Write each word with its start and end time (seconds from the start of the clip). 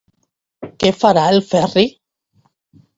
Què 0.85 0.91
farà 1.03 1.27
el 1.37 1.39
Ferri? 1.53 1.87